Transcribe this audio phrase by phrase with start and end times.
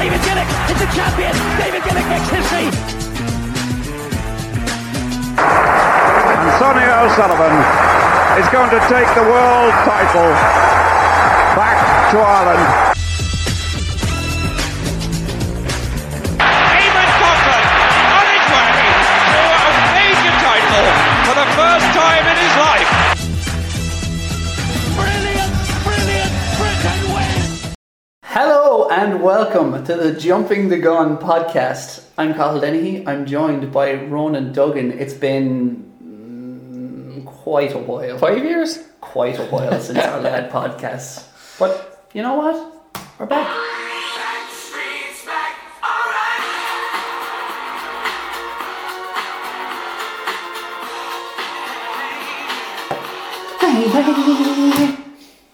[0.00, 1.32] David Gillick is the champion.
[1.60, 2.72] David Gillick makes history.
[5.36, 7.52] And Sonia O'Sullivan
[8.40, 10.32] is going to take the world title
[11.52, 11.76] back
[12.12, 12.96] to Ireland.
[16.80, 17.66] Eamonn Coghlan
[18.16, 18.72] on his way
[19.36, 20.86] to a major title
[21.28, 22.99] for the first time in his life.
[28.32, 32.04] Hello and welcome to the Jumping the Gun podcast.
[32.16, 33.04] I'm Cathal Dennehy.
[33.04, 34.92] I'm joined by Ronan Duggan.
[34.92, 38.18] It's been mm, quite a while.
[38.18, 38.84] Five years?
[39.00, 41.26] Quite a while since our lad podcast.
[41.58, 42.72] But you know what?
[43.18, 43.48] We're back.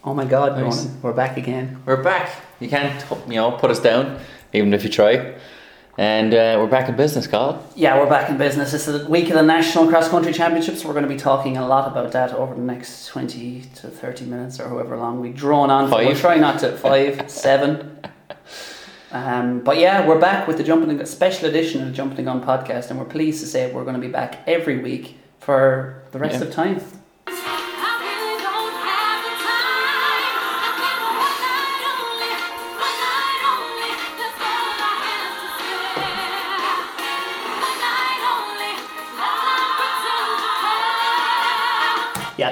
[0.06, 0.84] Oh my God, Nice.
[0.86, 1.82] Ronan, we're back again.
[1.84, 2.30] We're back.
[2.60, 4.20] You can't, you know, put us down,
[4.52, 5.34] even if you try.
[5.98, 7.64] And uh, we're back in business, Cathal.
[7.74, 8.72] Yeah, we're back in business.
[8.74, 10.84] It's the week of the National Cross Country Championships.
[10.84, 14.26] We're going to be talking a lot about that over the next 20 to 30
[14.26, 15.88] minutes or however long we drone on.
[15.90, 15.96] for.
[15.98, 16.20] We'll Five.
[16.20, 17.98] try not to, five, seven.
[19.10, 22.22] Um, but yeah, we're back with the Jumping the special edition of the Jumping the
[22.24, 26.02] Gun podcast, and we're pleased to say we're going to be back every week for
[26.12, 26.46] the rest Yeah.
[26.48, 26.80] of time.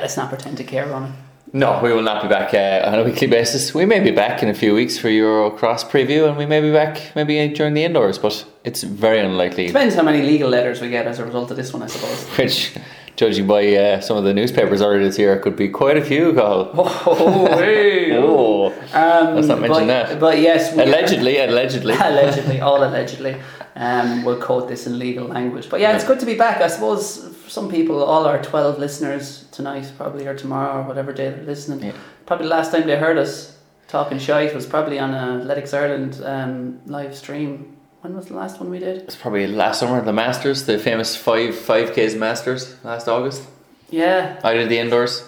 [0.05, 0.85] Let's not pretend to care.
[0.85, 1.25] Yeah, let's not pretend to care on.
[1.55, 3.73] No, we will not be back uh, on a weekly basis.
[3.73, 6.71] We may be back in a few weeks for Eurocross preview, and we may be
[6.73, 9.69] back maybe during the indoors, but it's very unlikely.
[9.69, 12.27] Depends how many legal letters we get as a result of this one, I suppose.
[12.39, 12.77] Which,
[13.17, 16.35] judging by uh, some of the newspapers earlier this year, could be quite a few,
[16.35, 16.73] Cathal.
[17.07, 18.15] Oh, hey.
[18.15, 20.21] Oh, Um, Let's not mention but, that.
[20.21, 21.95] But yes, we allegedly, allegedly.
[21.99, 23.41] allegedly, all allegedly.
[23.77, 25.70] Um, we'll quote this in legal language.
[25.70, 26.61] But yeah, it's good to be back.
[26.61, 31.31] I suppose some people, all our 12 listeners tonight, probably, or tomorrow, or whatever day
[31.31, 31.93] they're listening, Yeah.
[32.27, 33.57] probably the last time they heard us
[33.89, 37.77] talking shite was probably on a Athletics Ireland um, live stream.
[38.01, 39.03] When was the last one we did?
[39.03, 43.43] It's probably last summer, the Masters, the famous five five Ks Masters last August.
[43.91, 44.39] Yeah.
[44.45, 45.23] I did the indoors.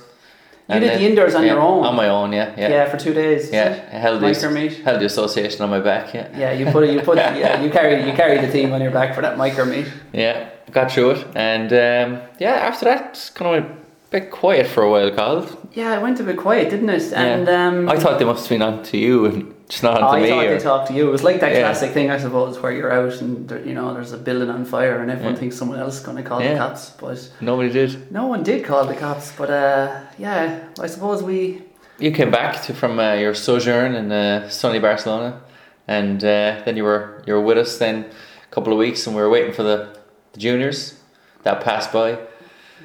[0.69, 1.85] You did the indoors on yeah, your own?
[1.87, 2.69] On my own, yeah, yeah.
[2.69, 3.53] Yeah, for two days.
[3.53, 3.89] Yeah.
[3.93, 4.73] I held the, Micro meet.
[4.79, 6.13] held the association on my back.
[6.13, 6.93] Yeah, Yeah, you put it.
[6.93, 7.19] You put.
[7.19, 8.05] yeah, you carry.
[8.05, 9.87] You carry the team on your back for that micro meet.
[10.13, 14.31] yeah, got through it, and um, yeah, after that, it's kind of went a bit
[14.31, 15.69] quiet for a while, Cathal.
[15.73, 17.13] Yeah, it went a bit quiet, didn't it?
[17.13, 17.67] And yeah.
[17.69, 20.19] um, I thought they must have been on to you and just not on to
[20.19, 20.29] I me.
[20.31, 21.09] thought or- they talked to you.
[21.09, 21.61] It was like that Yeah.
[21.61, 24.65] classic thing, I suppose, where you're out and there, you know there's a building on
[24.65, 25.41] fire and everyone Yeah.
[25.41, 28.11] thinks someone else is going to call the cops, but Nobody did.
[28.13, 29.33] no one did call the cops.
[29.37, 31.63] But uh, yeah, I suppose we.
[31.99, 35.41] You came back to, from uh, your sojourn in uh, sunny Barcelona,
[35.89, 38.07] and uh, then you were you were with us then
[38.51, 39.99] a couple of weeks, and we were waiting for the,
[40.37, 41.01] the juniors
[41.43, 42.19] that passed by.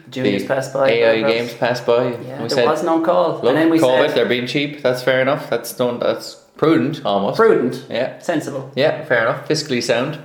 [0.10, 0.90] Juniors passed by.
[0.90, 2.12] AI games passed by.
[2.12, 4.48] Yeah, we there said, was no call, Look, and then we COVID, said they're being
[4.48, 4.82] cheap.
[4.82, 5.50] That's fair enough.
[5.50, 6.00] That's done.
[6.00, 7.38] That's prudent, almost.
[7.38, 8.72] prudent, Yeah, sensible.
[8.76, 9.48] yeah, fair enough.
[9.48, 10.20] Fiscally sound.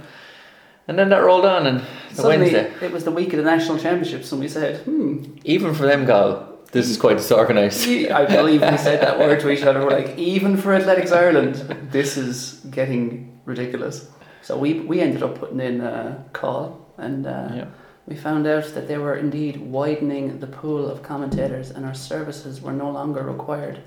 [0.89, 1.83] And then that rolled on, and
[2.13, 5.75] Suddenly, Wednesday, it was the week of the national championships, and we said, "Hmm." even
[5.75, 7.89] for them, Gal, this is quite disorganised.
[8.13, 9.81] I believe we said that word to each other.
[9.81, 11.55] We're like, even for Athletics Ireland,
[11.91, 14.09] this is getting ridiculous.
[14.47, 17.65] So we we ended up putting in a call, and uh, Yeah.
[18.07, 22.63] we found out that they were indeed widening the pool of commentators, and our services
[22.63, 23.81] were no longer required,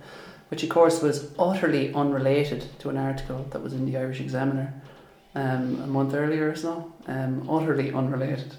[0.49, 4.73] which of course was utterly unrelated to an article that was in the Irish Examiner
[5.33, 6.91] um, a month earlier or so.
[7.07, 8.51] Um, utterly unrelated.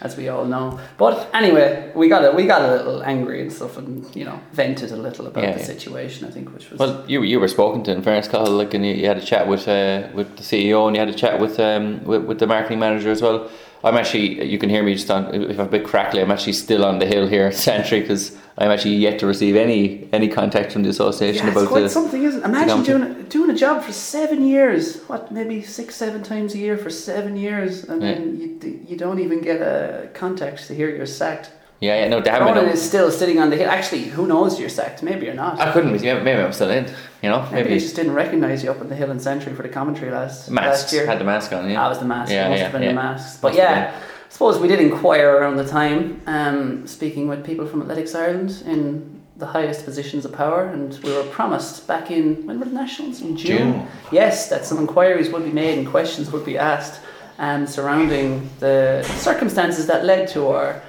[0.00, 3.52] As we all know, but anyway, we got a we got a little angry and
[3.52, 5.66] stuff, and you know, vented a little about Yeah, the yeah.
[5.66, 6.28] situation.
[6.28, 8.52] I think, which was Well, you you were spoken to in fairness, Cathal.
[8.52, 11.08] Like, and you, you had a chat with uh, with the CEO, and you had
[11.08, 13.50] a chat with um with, with the marketing manager as well.
[13.84, 16.20] I'm actually, you can hear me just on if I'm a bit crackly.
[16.20, 19.54] I'm actually still on the hill here at Santry because I'm actually yet to receive
[19.56, 21.88] any any contact from the association Yeah, it's about quite the.
[21.88, 22.44] something, isn't it?
[22.44, 25.00] Imagine doing doing a job for seven years.
[25.06, 28.12] What, maybe six, seven times a year for seven years, and Yeah.
[28.14, 31.50] then you you don't even get a contact to hear you're sacked.
[31.80, 32.56] Yeah, yeah, no, they haven't.
[32.68, 33.70] Is still sitting on the hill.
[33.70, 35.00] Actually, who knows you're sacked?
[35.04, 35.60] Maybe you're not.
[35.60, 35.98] I couldn't be.
[36.02, 36.86] Maybe I'm still in.
[37.22, 39.52] You know, maybe, maybe, they just didn't recognise you up on the hill in Santry
[39.54, 41.06] for the commentary last masks last year.
[41.06, 41.68] had the mask on.
[41.70, 42.32] Yeah, That was the mask.
[42.32, 42.88] Yeah, it must yeah, have been yeah.
[42.88, 43.38] the masks.
[43.40, 47.66] But Must yeah, I suppose we did inquire around the time, um, speaking with people
[47.66, 52.46] from Athletics Ireland in the highest positions of power, and we were promised back in
[52.46, 53.72] when were the nationals in June.
[53.72, 53.88] June.
[54.12, 57.00] Yes, that some inquiries would be made and questions would be asked,
[57.38, 60.82] um, surrounding the circumstances that led to our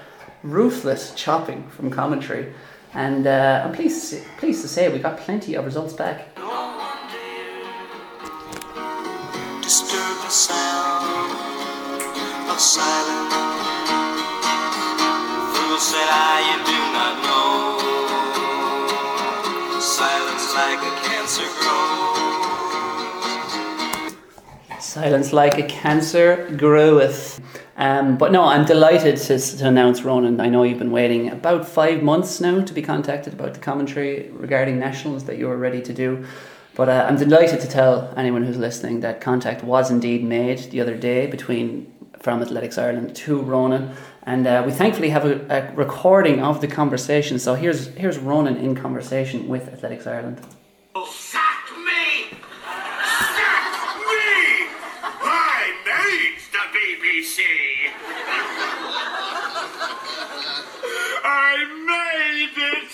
[0.43, 2.53] ruthless chopping from commentary.
[2.93, 6.27] And uh, I'm pleased, to say, pleased to say we got plenty of results back.
[10.29, 11.48] disturb
[12.59, 13.33] of silence.
[15.55, 17.79] Fool said I, you do not know.
[19.79, 22.19] Silence like a cancer grows.
[24.83, 27.39] Silence like a cancer groweth.
[27.77, 30.41] Um, but no, I'm delighted to, to announce, Ronan.
[30.41, 34.31] I know you've been waiting about five months now to be contacted about the commentary
[34.31, 36.25] regarding nationals that you were ready to do.
[36.75, 40.81] But uh, I'm delighted to tell anyone who's listening that contact was indeed made the
[40.81, 45.75] other day between from Athletics Ireland to Ronan, and uh, we thankfully have a, a
[45.75, 47.39] recording of the conversation.
[47.39, 50.39] So here's here's Ronan in conversation with Athletics Ireland.
[51.07, 52.37] Sack me!
[53.01, 54.67] Sack me!
[55.21, 57.39] I made the BBC!
[61.23, 61.55] I
[61.87, 62.91] made it!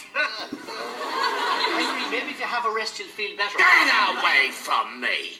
[1.75, 3.57] Henry, maybe if you have a rest, you'll feel better.
[3.57, 5.39] Get away from me!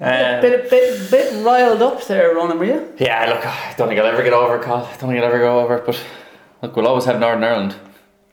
[0.00, 2.92] Uh, Bit bit bit riled up there, Ronan, were you?
[2.98, 4.86] yeah, look, I don't think I'll ever get over it, Cathal.
[4.86, 6.00] I don't think I'll ever go over it, but
[6.62, 7.74] look, we'll always have Northern Ireland,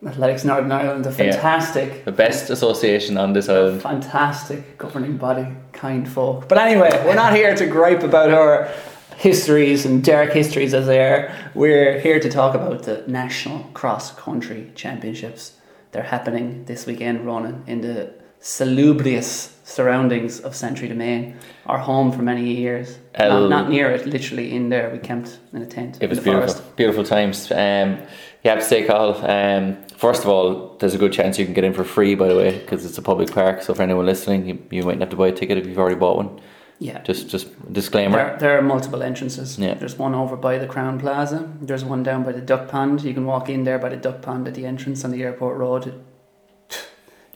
[0.06, 3.82] Athletics Northern Ireland, a fantastic the best association on this island.
[3.82, 6.46] fantastic governing body, kind folk.
[6.48, 8.68] But anyway, we're not here to gripe about our
[9.16, 11.34] histories and dark histories as they are.
[11.54, 15.54] We're here to talk about the National Cross Country Championships.
[15.90, 21.36] They're happening this weekend, Ronan, in the salubrious surroundings of Santry Domain,
[21.66, 22.98] our home for many years.
[23.18, 24.90] Not, not near it, literally in there.
[24.90, 25.98] We camped in a tent.
[26.00, 26.76] It was beautiful, forest.
[26.76, 27.50] beautiful times.
[27.50, 27.98] Um,
[28.44, 28.88] you have to.
[29.28, 32.28] Um, first of all, there's a good chance you can get in for free, by
[32.28, 33.62] the way, because it's a public park.
[33.62, 35.96] So for anyone listening, you, you mightn't have to buy a ticket if you've already
[35.96, 36.40] bought one.
[36.78, 37.02] Yeah.
[37.02, 38.16] Just, just disclaimer.
[38.16, 39.58] There, there are multiple entrances.
[39.58, 39.74] Yeah.
[39.74, 41.50] There's one over by the Crowne Plaza.
[41.60, 43.02] There's one down by the Duck Pond.
[43.02, 45.56] You can walk in there by the Duck Pond at the entrance on the airport
[45.56, 46.04] road.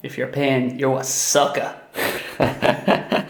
[0.03, 1.75] If you're paying, you're a sucker.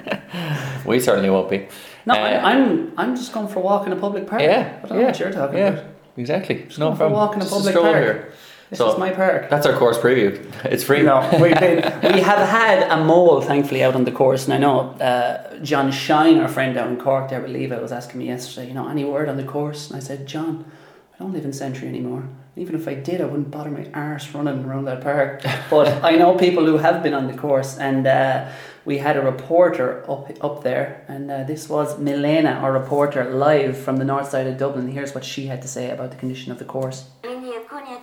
[0.86, 1.68] We certainly won't be.
[2.06, 4.42] No, Uh, I, I'm I'm just going for a walk in a public park.
[4.42, 5.86] Yeah, I don't know what you're talking yeah, about.
[6.18, 6.64] exactly.
[6.68, 7.20] Just no going for a problem.
[7.22, 7.96] walk in a Just public park.
[8.04, 8.34] here.
[8.72, 9.50] This So- is my park.
[9.50, 10.32] That's our course preview.
[10.74, 11.04] It's free.
[11.04, 11.78] No, we've been,
[12.16, 14.46] we have had a mole, thankfully, out on the course.
[14.46, 17.92] And I know uh, John Shine, our friend down in Cork, there with Levi, was
[17.92, 19.90] asking me yesterday, you know, any word on the course?
[19.90, 20.66] And I said, John,
[21.14, 22.24] I don't live in Santry anymore.
[22.57, 25.42] Even if I did, I wouldn't bother my arse running around that park.
[25.69, 28.50] But I know people who have been on the course, and uh,
[28.83, 33.77] we had a reporter up up there, and uh, this was Milena, our reporter, live
[33.77, 34.89] from the north side of Dublin.
[34.89, 37.06] Here's what she had to say about the condition of the course.
[37.24, 37.98] Linea Cunha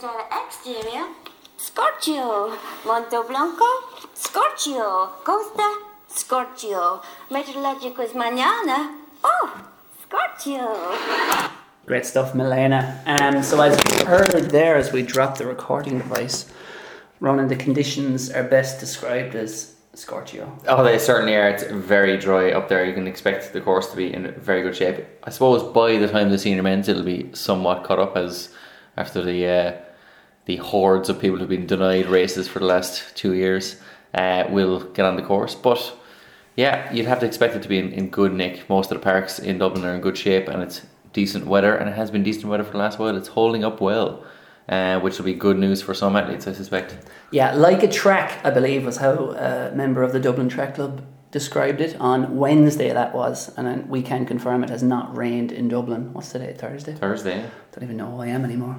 [0.45, 1.05] exterior.
[1.59, 2.57] Scorchio.
[2.87, 3.71] Monte Blanco.
[4.15, 5.11] Scorchio.
[5.25, 5.69] Costa.
[6.09, 7.03] Scorchio.
[7.31, 8.95] Meteorologico es mañana.
[9.23, 9.51] Oh,
[10.03, 11.59] Scorchio.
[11.89, 13.01] Great stuff, Milena.
[13.07, 16.45] Um, so as you heard there, as we dropped the recording device,
[17.19, 20.55] Ronan, the conditions are best described as scorchio.
[20.69, 21.49] Oh, they certainly are.
[21.49, 22.85] It's very dry up there.
[22.85, 25.03] You can expect the course to be in very good shape.
[25.25, 28.55] I suppose by the time the senior men's, it'll be somewhat caught up as
[28.99, 29.73] after the uh,
[30.45, 33.81] the hordes of people who've been denied races for the last two years
[34.13, 35.55] uh, will get on the course.
[35.55, 35.95] But
[36.55, 38.69] yeah, you'd have to expect it to be in, in good nick.
[38.69, 40.83] Most of the parks in Dublin are in good shape, and it's
[41.21, 43.17] decent weather, and it has been decent weather for the last while.
[43.21, 44.11] It's holding up well.
[44.77, 46.89] Uh, which will be good news for some athletes, I suspect.
[47.39, 50.95] Yeah, like a track, I believe, was how a member of the Dublin Track Club
[51.31, 52.91] described it on Wednesday.
[52.93, 56.13] That was, and we can confirm it has not rained in Dublin.
[56.13, 56.53] What's today?
[56.53, 56.95] Thursday.
[56.95, 57.39] Thursday.
[57.73, 58.77] Don't even know who I am anymore.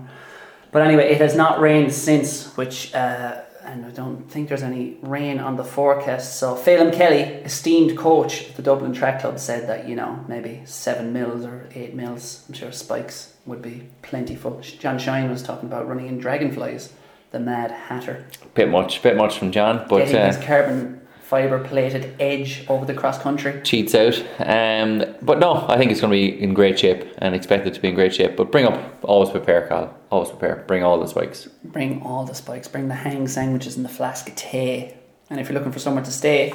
[0.72, 4.98] But anyway, it has not rained since, which, uh, and I don't think there's any
[5.02, 6.38] rain on the forecast.
[6.40, 10.62] So, Feidhlim Kelly, esteemed coach of the Dublin Track Club, said that, you know, maybe
[10.66, 14.60] seven mils or eight mils, I'm sure spikes would be plentiful.
[14.62, 16.94] John Shine was talking about running in dragonflies,
[17.32, 21.60] the Mad Hatter, Bit much, bit much from John, but getting uh, his carbon fibre
[21.60, 23.62] plated edge over the cross country.
[23.64, 24.18] cheats out.
[24.40, 27.76] Um, but no, I think it's going to be in great shape and expect it
[27.76, 28.36] to be in great shape.
[28.36, 29.94] But bring up, always prepare, Cathal.
[30.10, 30.64] Always prepare.
[30.66, 31.46] Bring all the spikes.
[31.64, 34.92] Bring all the spikes, bring the hang sandwiches and the flask of tea.
[35.30, 36.52] And if you're looking for somewhere to stay,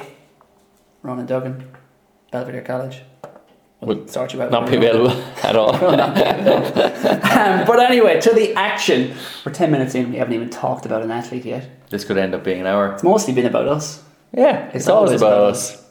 [1.03, 1.69] Ronan Duggan,
[2.31, 3.01] Belvedere College.
[3.79, 4.51] We'll Would you out.
[4.51, 5.11] Not be available
[5.43, 5.73] at all.
[5.75, 9.15] Um, but anyway, to the action.
[9.45, 11.69] We're 10 minutes in, we haven't even talked about an athlete yet.
[11.89, 12.93] this could end up being an hour.
[12.93, 14.03] It's mostly been about us.
[14.33, 15.85] Yeah, it's, always, about us.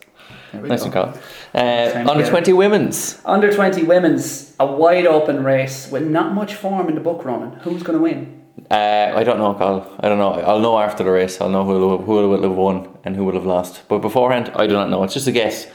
[0.53, 0.85] Nice go.
[0.85, 1.21] and Cathal.
[1.55, 3.21] Uh, under to- 20 women's.
[3.25, 7.53] Under 20 women's, a wide open race with not much form in the book running.
[7.61, 8.43] Who's going to win?
[8.71, 9.97] Uh, I don't know, Cathal.
[10.01, 10.33] I don't know.
[10.33, 11.41] I'll know after the race.
[11.41, 13.83] I'll know who will, who will have won and who will have lost.
[13.89, 15.03] But beforehand, I do not know.
[15.05, 15.67] It's just a guess.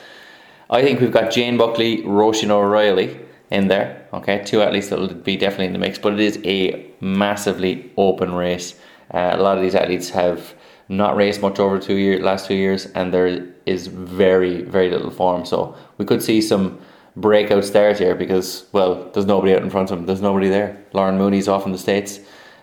[0.70, 4.08] I think we've got Jane Buckley, Roisin O'Reilly in there.
[4.14, 5.98] Okay, two athletes that will be definitely in the mix.
[5.98, 8.76] But it is a massively open race.
[9.14, 10.54] Uh, a lot of these athletes have
[10.90, 15.12] not raced much over two year last two years, and there is very very little
[15.12, 15.46] form.
[15.46, 16.80] So we could see some
[17.16, 20.06] breakout stars here because well, there's nobody out in front of him.
[20.06, 20.84] There's nobody there.
[20.94, 22.20] Lauren Mooney's off in the states.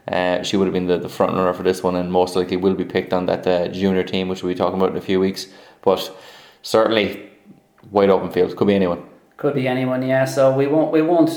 [0.08, 2.56] Uh, she would have been the, the front runner for this one, and most likely
[2.56, 5.00] will be picked on that uh, junior team, which we'll be talking about in a
[5.00, 5.46] few weeks.
[5.82, 6.12] But
[6.62, 7.28] certainly,
[7.90, 9.04] wide open field could be anyone.
[9.36, 10.24] Could be anyone, yeah.
[10.24, 11.30] So we won't we won't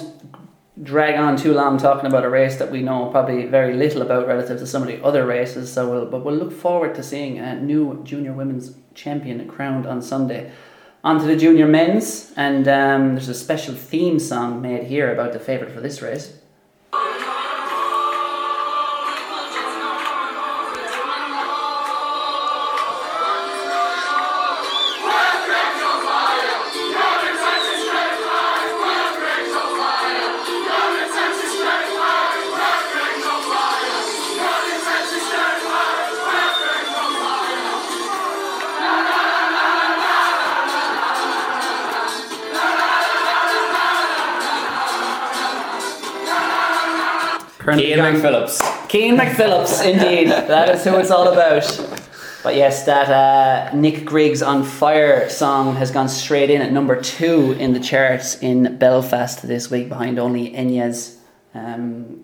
[0.82, 4.28] drag on too long talking about a race that we know probably very little about
[4.28, 5.72] relative to some of the other races.
[5.72, 10.02] So we'll but we'll look forward to seeing a new junior women's champion crowned on
[10.02, 10.52] Sunday.
[11.02, 15.32] On to the junior men's, and um, there's a special theme song made here about
[15.32, 16.38] the favourite for this race.
[47.78, 48.90] Ian McPhillips.
[48.90, 50.30] Keane McPhillips, indeed.
[50.30, 51.64] That is who it's all about.
[52.42, 57.00] But yes, that uh, Nick Griggs on Fire song has gone straight in at number
[57.02, 61.20] two in the charts in Belfast this week, behind only Enya's
[61.54, 62.22] um,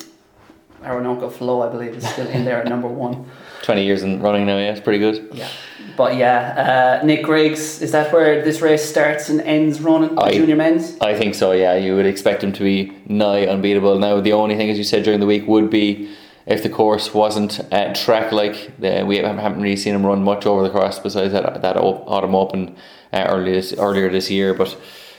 [0.86, 3.30] Orinoco Flow, I believe, is still in there at number one.
[3.64, 5.30] 20 years in running now, yeah, it's pretty good.
[5.34, 5.50] Yeah.
[5.98, 10.34] But yeah, uh, Nick Griggs, is that where this race starts and ends running, I-
[10.34, 10.98] junior men's?
[11.00, 11.76] I think so, yeah.
[11.76, 13.98] You would expect him to be nigh unbeatable.
[14.00, 16.10] Now, the only thing, as you said during the week, would be
[16.46, 18.72] if the course wasn't uh, track like.
[18.84, 21.78] Uh, we haven't haven't really seen him run much over the course besides that, that
[21.78, 22.76] autumn open
[23.14, 24.54] uh, earlier, this, earlier this year.
[24.54, 24.78] But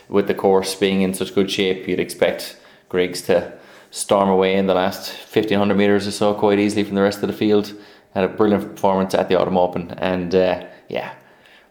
[0.08, 2.56] with the course being in such good shape, you'd expect
[2.88, 3.52] Griggs to
[3.90, 7.28] storm away in the last 1500 metres or so quite easily from the rest of
[7.28, 7.72] the field.
[8.16, 11.12] Had a brilliant performance at the autumn open, and uh, yeah,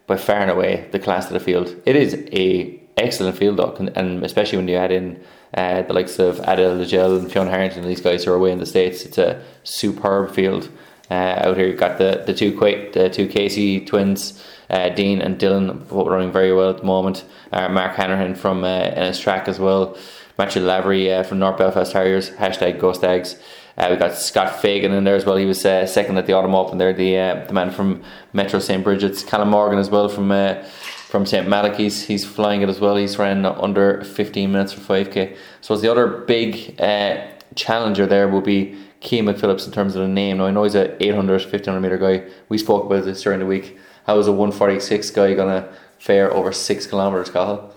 [0.06, 1.76] by far and away the class of the field.
[1.88, 5.20] It is a excellent field though, and- and especially when you add in
[5.56, 8.60] uh, the likes of Abdel Laadjel and Fionn Harrington, these guys who are away in
[8.60, 9.06] the states.
[9.06, 10.70] It's a superb field.
[11.10, 11.14] Uh,
[11.46, 15.40] out here, you've got the the two Quake, the two Casey twins, uh, Dean and
[15.40, 17.26] Dylan, running very well at the moment.
[17.52, 19.98] Uh, Mark Hanrahan from uh, NS Track as well.
[20.38, 22.30] Matthew Lavery uh, from North Belfast Harriers.
[22.32, 23.36] Hashtag Ghost Eggs.
[23.78, 25.36] Uh, we got Scott Fagan in there as well.
[25.36, 26.94] He was uh, second at the Autumn Open there.
[26.94, 31.26] The uh, the man from Metro St Bridget's, Callum Morgan as well from uh, from
[31.26, 32.04] St Malachy's.
[32.04, 32.96] He's flying it as well.
[32.96, 35.36] He's ran under 15 minutes for 5k.
[35.62, 40.02] So as the other big uh, challenger there will be Keane McPhillips in terms of
[40.02, 40.38] the name.
[40.38, 42.30] Now I know he's a 800, 1500 meter guy.
[42.48, 43.78] We spoke about this during the week.
[44.08, 45.68] How is a 146 guy gonna
[46.00, 47.74] fare over six kilometers, Cathal?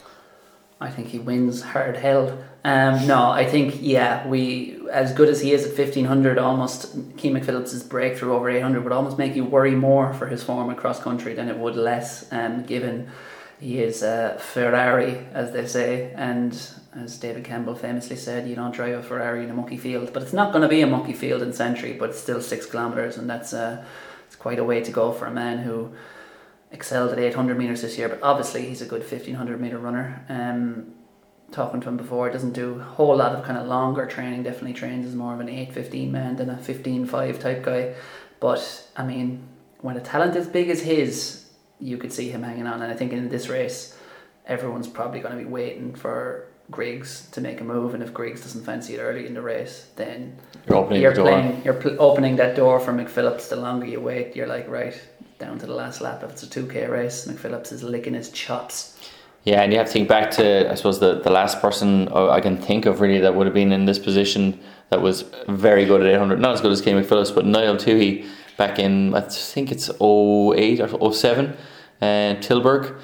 [0.81, 2.45] I think he wins hard held.
[2.65, 6.93] Um, no, I think yeah, we as good as he is at fifteen hundred, almost
[7.17, 10.69] Keane McPhillips' breakthrough over eight hundred would almost make you worry more for his form
[10.71, 12.31] across country than it would less.
[12.33, 13.09] Um, given
[13.61, 16.53] he is a Ferrari, as they say, and
[16.95, 20.13] as David Campbell famously said, you don't drive a Ferrari in a mucky field.
[20.13, 23.17] But it's not going to be a mucky field in Santry, but still six kilometers,
[23.17, 23.85] and that's uh,
[24.27, 25.93] it's quite a way to go for a man who
[26.71, 30.25] excelled at 800 meters this year, but obviously he's a good 1500 meter runner.
[30.29, 30.95] Um,
[31.51, 34.43] talking to him before, doesn't do a whole lot of kind of longer training.
[34.43, 37.95] Definitely trains as more of an 8-15 man than a 15-5 type guy.
[38.41, 39.43] But I mean,
[39.81, 41.51] when a talent as big as his,
[41.81, 42.83] you could see him hanging on.
[42.83, 43.97] And I think in this race,
[44.47, 47.95] everyone's probably going to be waiting for Griggs to make a move.
[47.95, 50.37] And if Griggs doesn't fancy it early in the race, then
[50.67, 53.49] You're opening you're playing, you're pl- opening that door for McPhillips.
[53.49, 55.01] The longer you wait, you're like right
[55.39, 56.23] down to the last lap.
[56.23, 58.98] If it's a 2k race, McPhillips is licking his chops.
[59.45, 62.29] Yeah, and you have to think back to I suppose the, the last person uh,
[62.29, 65.85] I can think of really that would have been in this position that was very
[65.85, 66.41] good at 800.
[66.41, 68.27] Not as good as Keane McPhillips, but Niall Toohey
[68.57, 71.57] back in I think it's 08 or 07,
[72.01, 72.05] uh,
[72.41, 73.01] Tilburg.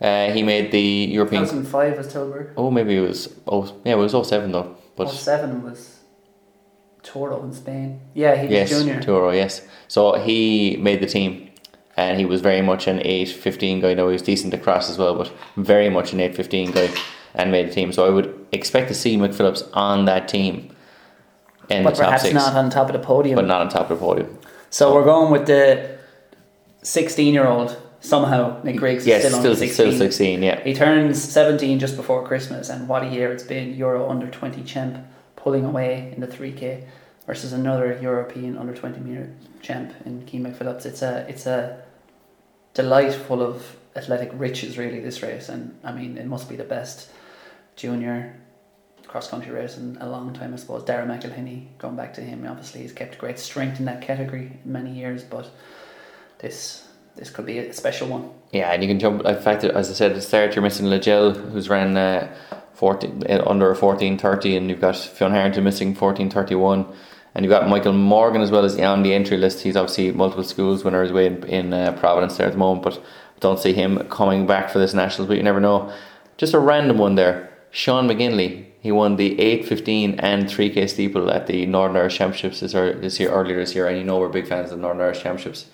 [0.00, 1.42] Uh, he made the European.
[1.42, 2.52] 2005 was Tilburg.
[2.56, 3.34] Oh, maybe it was.
[3.48, 4.76] Oh, yeah, it was 07 though.
[4.94, 5.98] But 07 was
[7.02, 8.00] Toro in Spain.
[8.14, 9.00] Yeah, he was yes, junior.
[9.00, 9.66] Toro, yes.
[9.88, 11.47] So he made the team,
[11.98, 13.92] and he was very much an eight fifteen guy.
[13.94, 16.88] Now he was decent across as well, but very much an eight fifteen guy,
[17.34, 17.92] and made the team.
[17.92, 20.54] So I would expect to see McPhillips on that team
[21.68, 23.36] in but the top perhaps six, not on top of the podium.
[23.36, 24.38] but not on top of the podium.
[24.70, 25.98] so we're going with the
[26.82, 27.76] 16 year old.
[28.00, 29.74] Somehow, Nick Griggs Yes, is still, still only 16.
[29.74, 30.40] still sixteen.
[30.44, 33.74] Yeah, He turns 17 just before Christmas, and what a year it's been.
[33.74, 36.84] Euro under 20 champ pulling away in the 3K
[37.26, 39.28] versus another European under 20 meter
[39.62, 40.86] champ in Keane McPhillips.
[40.86, 41.82] It's a, it's a
[42.74, 45.48] delight full of athletic riches, really, this race.
[45.48, 47.10] And I mean, it must be the best
[47.76, 48.36] junior
[49.06, 50.84] cross country race in a long time, I suppose.
[50.84, 54.92] Darragh McElhinney, going back to him, obviously, he's kept great strength in that category many
[54.92, 55.50] years, but
[56.38, 56.84] this
[57.16, 58.30] this could be a special one.
[58.52, 59.24] Yeah, and you can jump.
[59.24, 62.32] In fact, as I said at the start, you're missing Laadjel, who's ran uh,
[62.74, 66.94] 14, uh, under 14.30, and you've got Fionn Harrington missing 14.31.
[67.38, 69.60] And you've got Michael Morgan as well as on the entry list.
[69.60, 72.82] He's obviously multiple schools winner his way in, in uh, Providence there at the moment,
[72.82, 73.00] but
[73.38, 75.92] don't see him coming back for this Nationals, but you never know.
[76.36, 77.48] Just a random one there.
[77.70, 82.58] Sean McGinley, he won the 8, 15 and 3K steeple at the Northern Irish Championships
[82.58, 84.82] this, ear- this year, earlier this year, and you know we're big fans of the
[84.82, 85.66] Northern Irish Championships.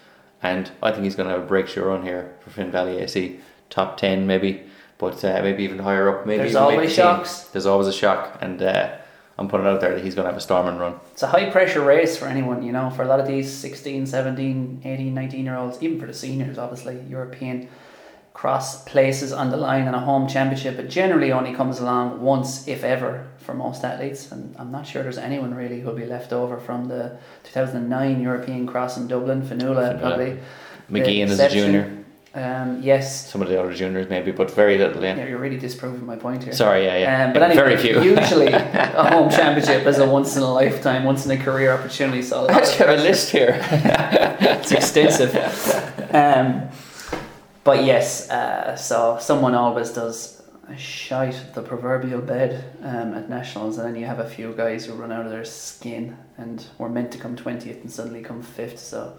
[0.42, 3.40] And I think he's going to have a breakthrough run here for Finn Valley AC.
[3.70, 4.64] Top 10 maybe,
[4.98, 6.26] but uh, maybe even higher up.
[6.26, 6.94] Maybe There's always the team.
[6.94, 7.44] shocks.
[7.44, 8.96] There's always a shock, and uh,
[9.36, 10.94] I'm putting it out there that he's going to have a storming run.
[11.12, 14.06] It's a high pressure race for anyone, you know, for a lot of these 16,
[14.06, 17.68] 17, 18, 19 year olds, even for the seniors, obviously, European
[18.32, 20.78] cross places on the line in a home championship.
[20.78, 24.30] It generally only comes along once, if ever, for most athletes.
[24.30, 28.66] And I'm not sure there's anyone really who'll be left over from the 2009 European
[28.66, 30.38] cross in Dublin, Fionnuala, probably.
[30.88, 31.93] the Mageean is a junior.
[32.34, 33.30] Um, yes.
[33.30, 35.02] Some of the other juniors maybe, but very little.
[35.02, 35.16] Yeah.
[35.16, 36.52] Yeah, you're really disproving my point here.
[36.52, 37.26] Sorry, yeah, yeah.
[37.26, 38.02] Um, but Yeah, anyway, very few.
[38.20, 42.22] usually a home championship is a once in a lifetime, once in a career opportunity.
[42.22, 43.56] So I actually have a list here.
[43.70, 45.32] it's extensive.
[46.12, 46.68] Um,
[47.62, 50.42] but yes, uh, so someone always does
[50.76, 54.94] shite the proverbial bed um, at nationals, and then you have a few guys who
[54.94, 58.80] run out of their skin and were meant to come twentieth and suddenly come fifth.
[58.80, 59.16] So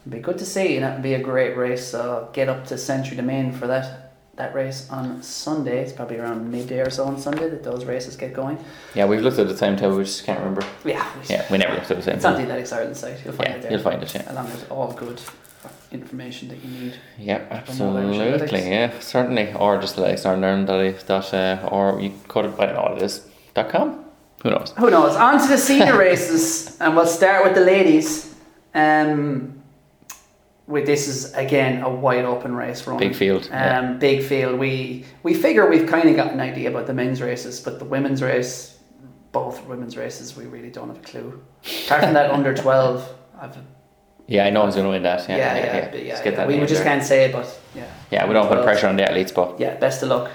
[0.00, 1.86] it'd be good to see, and it'd be a great race.
[1.88, 4.06] So get up to Santry Domain for that.
[4.36, 8.16] That race on Sunday, it's probably around midday or so on Sunday that those races
[8.16, 8.56] get going.
[8.94, 10.62] yeah, we've looked at the timetable, we just can't remember.
[10.82, 12.14] Yeah, Yeah, we never looked at the same.
[12.16, 12.62] it's on the timetable.
[12.62, 13.22] Athletics Ireland site.
[13.24, 13.70] You'll find Yeah, it there.
[13.72, 14.32] you'll find it, yeah.
[14.32, 15.20] Along with all good
[15.92, 16.94] information that you need.
[17.18, 18.70] Yeah, From all Irish absolutely.
[18.70, 19.52] Yeah, certainly.
[19.52, 23.26] Or just like Northern dot uh, or you could I don't know what it is.
[23.54, 24.04] Dot com?
[24.42, 24.72] Who knows?
[24.78, 25.16] Who knows?
[25.16, 28.34] On to the senior races, and we'll start with the ladies.
[28.74, 29.59] Um,
[30.70, 33.00] with this is again a wide open race, Ronan.
[33.08, 33.92] Big field, Um, yeah.
[33.94, 34.58] big field.
[34.58, 37.84] We we figure we've kind of got an idea about the men's races, but the
[37.84, 38.78] women's race,
[39.32, 41.42] both women's races, we really don't have a clue.
[41.86, 43.06] Apart from that under twelve,
[43.40, 43.56] I've
[44.26, 45.28] Yeah, I know who's gonna win that.
[45.28, 46.02] Yeah, yeah, yeah, yeah.
[46.14, 46.46] yeah, yeah.
[46.46, 47.86] we name just can't say it, but yeah.
[48.10, 48.64] Yeah, we don't put 12.
[48.64, 50.30] pressure on the athletes, but Yeah, best of luck.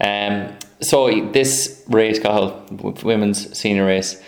[0.00, 0.48] Um,
[0.80, 2.66] so this race, Cathal,
[3.02, 4.20] women's senior race,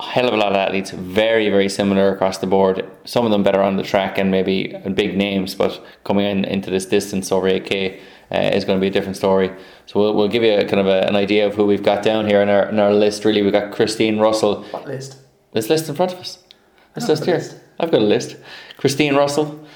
[0.00, 2.88] a hell of a lot of athletes, very very similar across the board.
[3.04, 6.70] Some of them better on the track and maybe big names, but coming in into
[6.70, 8.00] this distance over 8k
[8.32, 9.50] uh, is going to be a different story.
[9.86, 12.02] So we'll, we'll give you a kind of a, an idea of who we've got
[12.02, 13.24] down here in our in our list.
[13.24, 14.64] Really, we've got Christine Russell.
[14.64, 15.18] What list?
[15.52, 16.42] This list in front of us.
[16.94, 17.36] This list here.
[17.36, 17.56] list.
[17.78, 18.36] I've got a list.
[18.76, 19.66] Christine Russell.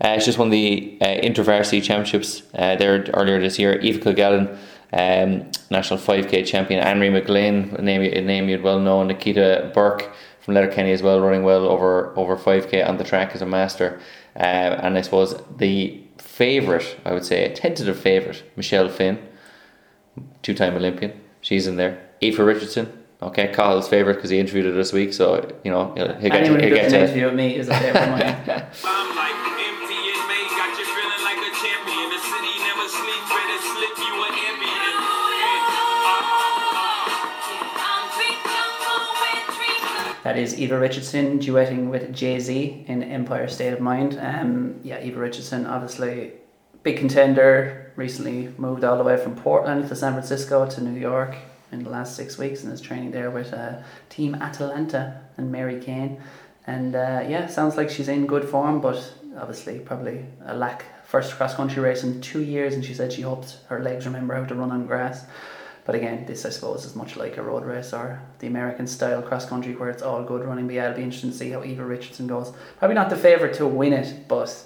[0.00, 3.78] Uh, she just won the uh, InterVarsity Championships uh, there earlier this year.
[3.80, 4.58] Eva Kilgallen,
[4.94, 6.80] um, national 5k champion.
[6.80, 9.02] Anne-Marie McGlynn, a name, a name you'd well know.
[9.02, 13.42] Nikita Burke from Letterkenny as well, running well over, over 5k on the track as
[13.42, 14.00] a master.
[14.36, 19.18] Uh, and I suppose the favourite, I would say, a tentative favourite, Michelle Finn,
[20.42, 21.20] two time Olympian.
[21.40, 22.00] She's in there.
[22.22, 23.04] Aoibhe Richardson.
[23.22, 26.40] Okay, Kyle's favourite because he interviewed her this week, so you know he'll, he'll get
[26.40, 28.74] Anyone to, who he'll does get an to interview with me is a favourite
[40.24, 44.18] That is Aoibhe Richardson duetting with Jay Z in Empire State of Mind.
[44.18, 46.32] Um, yeah, Aoibhe Richardson, obviously
[46.82, 47.92] big contender.
[47.94, 51.36] Recently moved all the way from Portland to San Francisco to New York
[51.72, 55.78] in the last six weeks and is training there with uh, Team Atalanta and Mary
[55.78, 56.22] Cain.
[56.66, 58.96] And uh, yeah, sounds like she's in good form, but
[59.36, 60.86] obviously probably a lack.
[61.04, 64.34] First cross country race in two years, and she said she hopes her legs remember
[64.34, 65.26] how to run on grass.
[65.84, 69.20] But again, this I suppose is much like a road race or the American style
[69.20, 70.66] cross country where it's all good running.
[70.66, 72.52] But yeah, it'll be interesting to see how Aoibhe Richardson goes.
[72.78, 74.56] Probably not the favourite to win it, but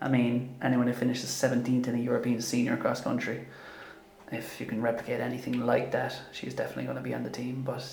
[0.00, 3.46] I mean, anyone who finishes 17th in a European senior cross country,
[4.30, 7.62] if you can replicate anything like that, she's definitely going to be on the team.
[7.62, 7.84] But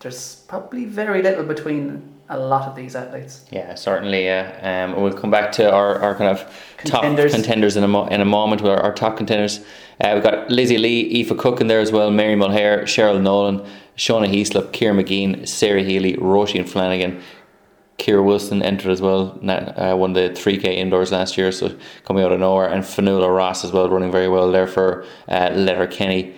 [0.00, 3.44] there's probably very little between a lot of these athletes.
[3.50, 4.24] Yeah, certainly.
[4.24, 6.40] Yeah, um, we'll come back to our, our kind of
[6.78, 7.32] Contenders.
[7.32, 8.62] top contenders in a mo- in a moment.
[8.62, 9.60] With our, our top contenders,
[10.00, 13.60] uh, we've got Lizzie Lee, Aoife Cook in there as well, Mary Mulhare, Cheryl Nolan,
[13.96, 17.20] Shauna Heaslip, Ciara Mageean, Sarah Healy, Roisin Flanagan.
[17.98, 22.32] Kira Wilson entered as well, uh, won the 3k indoors last year, so coming out
[22.32, 26.34] of nowhere, and Fionnuala Ross as well, running very well there for uh, Letterkenny.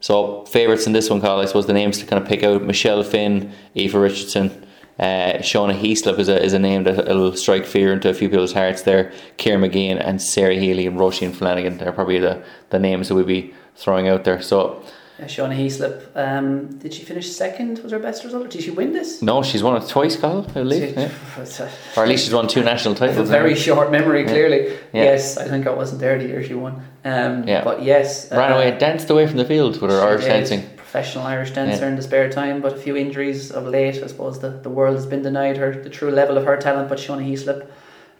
[0.00, 2.62] So favourites in this one, Cathal, I suppose the names to kind of pick out:
[2.62, 4.66] Michelle Finn, Aoibhe Richardson,
[4.98, 8.28] uh, Shauna Heaslip is a, is a name that will strike fear into a few
[8.28, 9.12] people's hearts there.
[9.38, 11.78] Ciara Mageean and Sarah Healy and Roisin Flanagan.
[11.78, 14.40] They're probably the, the names that we'll be throwing out there.
[14.40, 14.82] So
[15.18, 17.78] Uh, Shauna Heaslip, um, did she finish second?
[17.84, 18.50] Was her best result?
[18.50, 19.22] Did she win this?
[19.22, 20.96] No, she's won it twice, Cathal, I believe.
[20.96, 21.10] Yeah.
[21.96, 23.30] Or at least she's won two national have a titles.
[23.30, 24.72] very short memory, clearly.
[24.92, 25.04] Yeah.
[25.10, 26.82] Yes, I think I wasn't there the year she won.
[27.04, 27.62] Um, Yeah.
[27.62, 28.30] But yes.
[28.32, 30.62] Ran uh, away, danced away from the field with her Irish dancing.
[30.94, 31.88] Professional Irish dancer Yeah.
[31.88, 34.00] in the spare time, but a few injuries of late.
[34.00, 36.88] I suppose the, the world has been denied her the true level of her talent.
[36.88, 37.66] But Shauna Heaslip,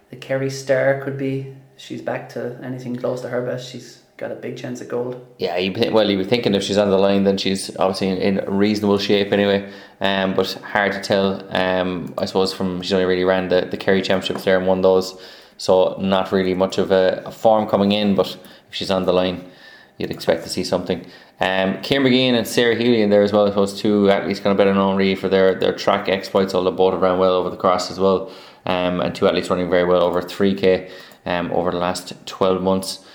[0.09, 1.55] the Kerry star, could be.
[1.77, 3.71] She's back to anything close to her best.
[3.71, 5.25] She's got a big chance at gold.
[5.37, 8.17] Yeah, you, well, you were thinking if she's on the line, then she's obviously in,
[8.17, 9.71] in reasonable shape anyway.
[10.01, 11.27] Um, but hard to tell.
[11.55, 14.81] Um, I suppose from she's only really ran the, the Kerry Championships there and won
[14.81, 15.17] those,
[15.55, 18.15] so not really much of a, a form coming in.
[18.15, 18.35] But
[18.67, 19.49] if she's on the line,
[19.97, 21.05] you'd expect to see something.
[21.39, 23.45] Um, Ciara Mageean and Sarah Healy in there as well.
[23.45, 26.53] I suppose two athletes kind of better known really for their, their track exploits.
[26.53, 28.31] Although both have ran well over the cross as well,
[28.65, 30.89] um, and two athletes running very well over three k
[31.25, 33.05] um, over the last twelve months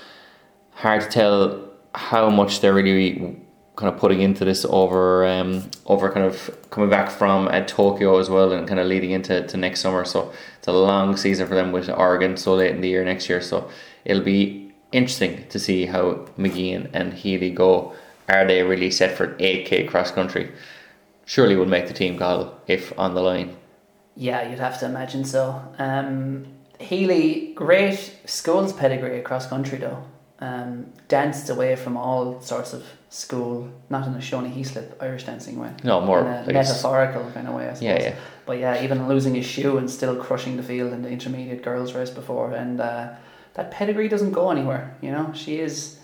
[0.80, 3.36] hard to tell how much they're really
[3.76, 8.18] kind of putting into this over um, over kind of coming back from uh, Tokyo
[8.18, 10.04] as well and kind of leading into to next summer.
[10.04, 13.28] So it's a long season for them with Oregon so late in the year next
[13.28, 13.40] year.
[13.40, 13.70] So
[14.04, 14.59] it'll be
[14.92, 17.94] interesting to see how Mageean and Healy go.
[18.28, 20.52] Are they really set for 8k cross country?
[21.24, 23.56] Surely would make the team call if on the line.
[24.16, 25.62] Yeah, you'd have to imagine so.
[25.78, 26.46] Um,
[26.78, 30.02] Healy, great schools pedigree across country though.
[30.38, 35.58] Um, danced away from all sorts of school, not in a Shauna Heaslip Irish dancing
[35.58, 35.70] way.
[35.84, 37.82] No, more like metaphorical kind of way, I suppose.
[37.82, 38.14] Yeah, yeah.
[38.46, 41.92] But yeah, even losing his shoe and still crushing the field in the intermediate girls
[41.92, 43.10] race before, and uh,
[43.54, 44.96] that pedigree doesn't go anywhere.
[45.00, 45.98] You know, she is.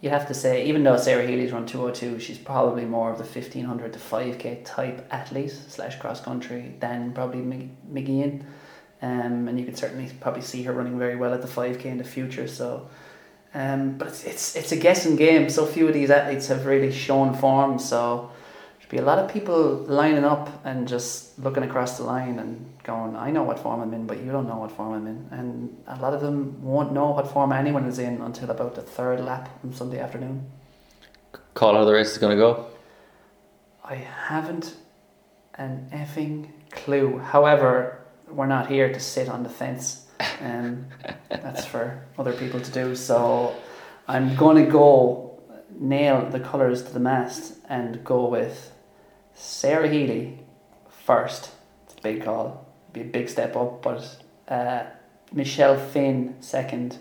[0.00, 3.12] You have to say, even though Sarah Healy's run two hundred two, she's probably more
[3.12, 7.92] of the fifteen hundred to five k type athlete slash cross country than probably Mc-
[7.92, 8.42] Mageean.
[9.00, 11.88] Um, and you could certainly probably see her running very well at the five k
[11.88, 12.48] in the future.
[12.48, 12.88] So,
[13.54, 15.48] um, but it's, it's it's a guessing game.
[15.50, 17.78] So few of these athletes have really shown form.
[17.78, 18.32] So
[18.92, 22.50] be a lot of people lining up and just looking across the line and
[22.82, 25.28] going, "I know what form I'm in, but you don't know what form I'm in."
[25.30, 28.82] And a lot of them won't know what form anyone is in until about the
[28.82, 30.44] third lap on Sunday afternoon.
[31.54, 32.66] Call how the race is going to go.
[33.82, 34.74] I haven't
[35.54, 37.18] an effing clue.
[37.18, 40.06] However, we're not here to sit on the fence.
[40.42, 40.86] Um,
[41.30, 42.94] that's for other people to do.
[42.94, 43.54] So
[44.06, 45.40] I'm going to go
[45.78, 48.71] nail the colours to the mast and go with
[49.34, 50.38] Sarah Healy
[50.88, 51.50] first.
[51.86, 52.66] It's a big call.
[52.92, 54.84] Be a big step up, but uh,
[55.32, 56.98] Michelle Finn second,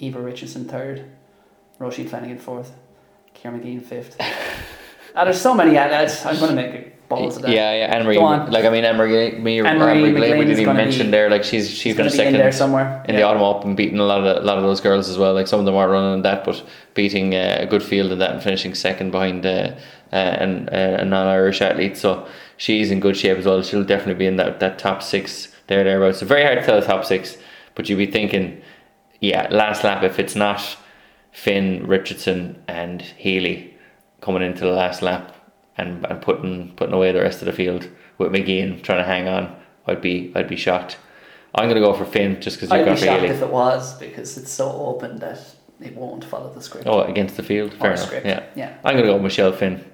[0.00, 1.10] Aoibhe Richardson third,
[1.80, 2.72] Roisin Flanagan fourth,
[3.34, 4.16] Ciara Mageean fifth.
[5.18, 6.26] Ah, there's so many ads.
[6.26, 7.50] I'm going to make a balls of that.
[7.50, 8.16] Yeah, yeah, Anne Marie.
[8.16, 8.50] Go on.
[8.50, 11.10] Like I mean, Anne Marie, me, Anne Anne Marie Marie we didn't even mention be-
[11.12, 11.30] there.
[11.30, 13.02] Like she's she She's going to be in second there somewhere.
[13.06, 13.20] in Yeah.
[13.20, 15.34] the autumn up and beating a lot of a lot of those girls as well.
[15.34, 16.64] Like some of them are running in that, but
[16.94, 19.74] beating uh, a good field in that and finishing second behind uh,
[20.12, 21.96] uh, an, uh, a non-Irish athlete.
[21.96, 23.62] So she's in good shape as well.
[23.62, 26.18] She'll definitely be in that, that top six there thereabouts.
[26.20, 27.36] So very hard to tell the top six,
[27.74, 28.62] but you'd be thinking,
[29.20, 30.76] yeah, last lap if it's not
[31.32, 33.74] Finn, Richardson, and Healy
[34.22, 35.35] coming into the last lap
[35.78, 39.28] and, and putting putting away the rest of the field with Mageean trying to hang
[39.28, 39.54] on,
[39.86, 40.98] I'd be I'd be shocked.
[41.54, 44.50] I'm gonna go for Finn just because you've got shocked if it was because it's
[44.50, 45.38] so open that
[45.80, 46.86] it won't follow the script.
[46.86, 48.06] Oh, against the field, fair enough.
[48.06, 48.74] script, Yeah, yeah.
[48.84, 49.84] I'm gonna go with Michelle Finn.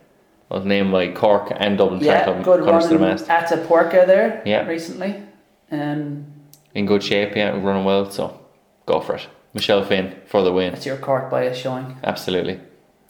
[0.51, 2.45] I was named by Cork and Dublin yeah, Track Club.
[2.45, 3.29] good comes to the mast.
[3.31, 4.67] at a Porca there Yeah.
[4.67, 5.23] recently.
[5.71, 6.27] Um,
[6.75, 8.11] In good shape, yeah, running well.
[8.11, 8.39] So
[8.87, 10.75] go for it, Michelle Finn for the win.
[10.75, 11.97] It's your Cork bias showing.
[12.05, 12.61] Absolutely.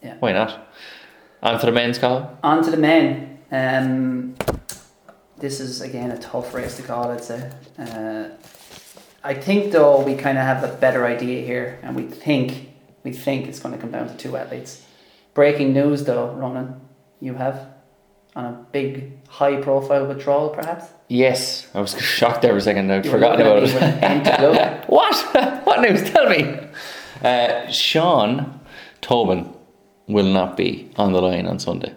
[0.02, 0.14] Yeah.
[0.20, 0.71] Why not?
[1.42, 2.38] On to the men's call.
[2.42, 3.38] On to the men.
[3.50, 4.34] Um,
[5.38, 7.10] this is again a tough race to call.
[7.10, 7.50] I'd say.
[7.78, 8.28] Uh,
[9.24, 12.70] I think though we kind of have a better idea here, and we think
[13.02, 14.84] we think it's going to come down to two athletes.
[15.34, 16.80] Breaking news though, Ronan,
[17.20, 17.72] you have
[18.34, 20.86] on a big high-profile withdrawal, perhaps.
[21.08, 22.90] Yes, I was shocked there for a second.
[22.90, 24.84] I'd forgotten about at me with an empty it.
[24.88, 25.14] what?
[25.66, 26.08] what news?
[26.08, 26.58] Tell me.
[27.22, 28.60] Uh, Sean
[29.00, 29.52] Tobin
[30.12, 31.94] will not be on the line on Sunday.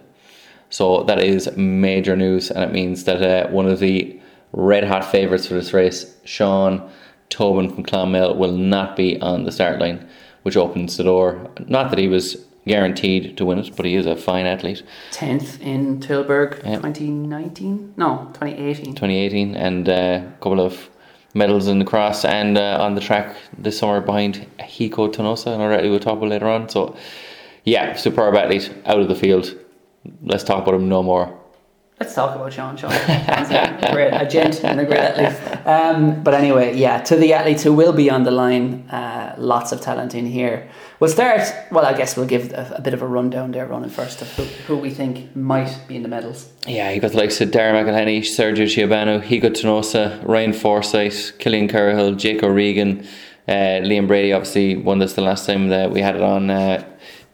[0.70, 4.20] So that is major news, and it means that uh, one of the
[4.52, 6.90] red hot favourites for this race, Sean
[7.28, 10.06] Tobin from Clonmel, will not be on the start line,
[10.42, 11.48] which opens the door.
[11.68, 14.82] Not that he was guaranteed to win it, but he is a fine athlete.
[15.12, 16.78] Tenth in Tilburg, Yeah.
[16.80, 17.94] twenty nineteen.
[17.96, 18.94] No, twenty eighteen.
[18.94, 19.92] 2018 and uh,
[20.26, 20.88] a couple of
[21.32, 25.62] medals in the cross and uh, on the track this summer behind Hiko Tonosa and
[25.62, 26.96] already we'll talk about later on so
[27.66, 29.54] yeah superb athlete out of the field
[30.22, 31.38] let's talk about him no more
[31.98, 32.76] Let's talk about Sean.
[32.76, 35.66] Sean, a great, a gent and a great athlete.
[35.66, 39.72] Um, but anyway, yeah, to the athletes who will be on the line, uh, lots
[39.72, 40.68] of talent in here.
[41.00, 41.40] We'll start.
[41.70, 44.30] Well, I guess we'll give a, a bit of a rundown there, running first of
[44.34, 46.50] who, who we think might be in the medals.
[46.66, 51.66] Yeah, you got the likes of Darragh McElhinney, Sergiu Ciobanu, Hiko Tonosa, Ryan Forsyth, Killian
[51.66, 53.06] Carroll, Jake O'Regan,
[53.48, 56.50] uh, Liam Brady obviously won this the last time that we had it on.
[56.50, 56.84] Uh,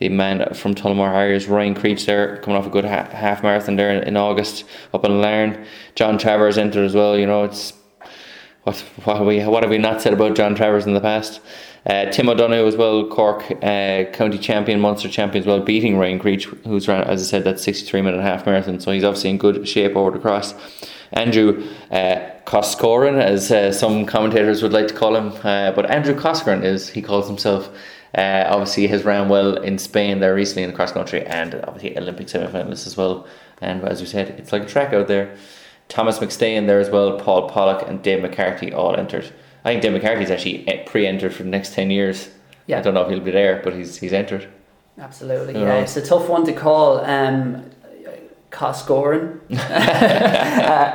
[0.03, 3.77] the man from Tullamore Harriers, Ryan Creech there, coming off a good ha- half marathon
[3.77, 5.65] there in, in August up in Larne.
[5.95, 7.73] John Travers entered as well, you know, it's
[8.65, 11.41] what what have we what have we not said about John Travers in the past?
[11.85, 16.19] Uh, Tim O'Donoghue as well, Cork uh, county champion, Munster champion as well, beating Ryan
[16.19, 18.81] Creech, who's ran as I said that sixty three minute half marathon.
[18.81, 20.55] So he's obviously in good shape over the cross.
[21.13, 26.63] Andrew uh, as uh, some commentators would like to call him, uh, but Andrew Coscoran
[26.65, 27.71] is he calls himself.
[28.15, 31.97] Uh, obviously, has ran well in Spain there recently in the cross country, and obviously
[31.97, 33.27] Olympic semi finalist as well.
[33.61, 35.35] And as we said, it's like a track out there.
[35.89, 39.33] Thomas McStay in there as well, Paul Pollock and Dave McCarthy all entered.
[39.65, 42.31] I think Dave McCarthy's actually pre-entered for the next ten years.
[42.67, 42.79] Yeah.
[42.79, 44.49] I don't know if he'll be there, but he's he's entered.
[44.99, 45.81] Absolutely, yeah.
[45.81, 45.97] knows?
[45.97, 47.05] It's a tough one to call.
[47.05, 47.71] Um,
[48.53, 49.41] Coscoran.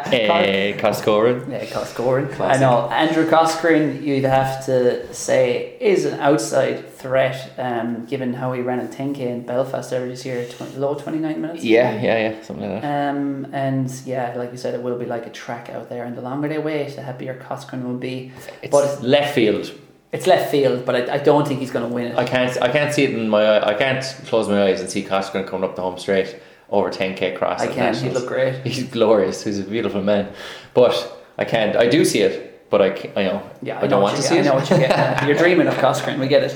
[0.08, 1.52] Eh, Coscoran.
[1.52, 2.30] Yeah, Coscoran.
[2.40, 2.90] I know.
[2.90, 8.80] Andrew Coscoran, you'd have to say, is an outside threat um, given how he ran
[8.80, 11.64] a 10k in Belfast earlier this year, 20, low 29 minutes.
[11.64, 13.10] Yeah, yeah, yeah, something like that.
[13.10, 16.16] Um, and yeah, like you said, it will be like a track out there, and
[16.16, 18.32] the longer they wait, the happier Coscoran will be.
[18.62, 19.72] It's but left field.
[20.12, 22.18] it's left field, but I, I don't think he's going to win it.
[22.18, 23.72] I can't I can't see it in my eye.
[23.72, 27.16] I can't close my eyes and see Coscoran coming up the home straight over ten
[27.16, 27.62] k cross.
[27.62, 27.96] I can.
[27.96, 28.62] He'd look great.
[28.66, 29.44] He's glorious.
[29.44, 30.32] He's a beautiful man,
[30.74, 30.94] but
[31.38, 31.76] I can't.
[31.76, 33.50] I do see it, but I I know.
[33.62, 34.46] Yeah, I, know don't want to get- see I it.
[34.46, 35.24] know what you get.
[35.28, 36.20] You're dreaming of Coscoran.
[36.20, 36.52] We get it.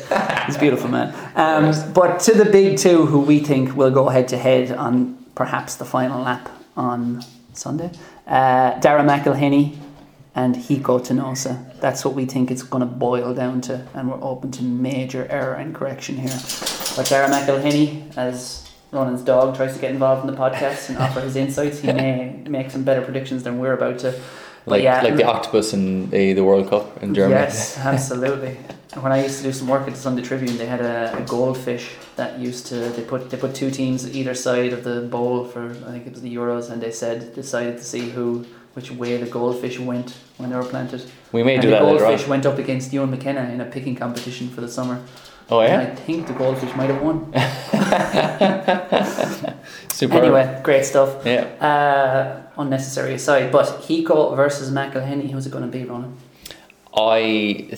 [0.45, 1.13] He's a beautiful man.
[1.36, 5.17] Um, but to the big two, who we think will go head to head on
[5.36, 7.91] perhaps the final lap on Sunday,
[8.28, 9.78] uh, Darragh McElhinney
[10.36, 11.80] and Hiko Tonosa.
[11.82, 15.28] That's what we think it's going to boil down to, and we're open to major
[15.30, 16.32] error and correction here.
[16.95, 21.22] But Darragh McElhinney, as Ronan's dog tries to get involved in the podcast and offer
[21.22, 24.12] his insights, he may make some better predictions than we're about to.
[24.66, 27.40] But Like yeah, like the octopus in the, the World Cup in Germany.
[27.40, 28.58] Yes, absolutely.
[29.00, 31.22] When I used to do some work at the Sunday Tribune, they had a, a
[31.22, 35.46] goldfish that used to they put they put two teams either side of the bowl
[35.46, 38.92] for I think it was the Euros, and they said decided to see who which
[38.92, 41.10] way the goldfish went when they were planted.
[41.32, 43.66] We may and do the that later goldfish went up against Ewan MacKenna in a
[43.66, 45.02] picking competition for the summer.
[45.52, 47.26] Oh And I think the goldfish might have won.
[49.92, 50.16] super.
[50.16, 51.26] Anyway, great stuff.
[51.26, 51.44] Yeah.
[51.60, 56.16] Uh, unnecessary aside, but Hiko versus McElhinney, who's it going to be, Ronan?
[56.96, 57.70] I,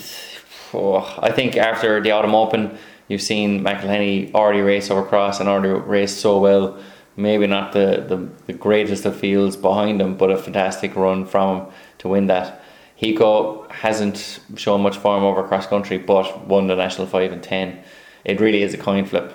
[0.71, 5.49] oh, I think after the Autumn Open, you've seen McElhinney already race over cross and
[5.49, 6.77] already raced so well.
[7.15, 11.57] Maybe not the, the, the greatest of fields behind him, but a fantastic run from
[11.57, 11.65] him
[11.99, 12.62] to win that.
[13.03, 17.83] Hiko hasn't shown much form over cross country, but won the national five and ten.
[18.23, 19.33] It really is a coin flip.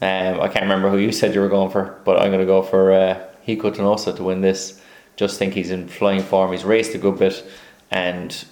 [0.00, 2.46] Um, I can't remember who you said you were going for, but I'm going to
[2.46, 4.80] go for uh, Hiko Tonosa to win this.
[5.16, 6.52] Just think he's in flying form.
[6.52, 7.44] He's raced a good bit,
[7.90, 8.44] and